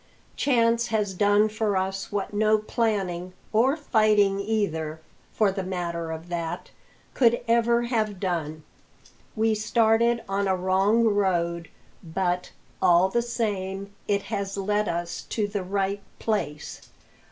[0.35, 4.99] "Chance has done for us what no planning or fighting either,
[5.31, 6.71] for the matter of that
[7.13, 8.63] could ever have done.
[9.35, 11.69] We started on a wrong road,
[12.03, 12.51] but,
[12.81, 16.89] all the same, it has led us to the right place."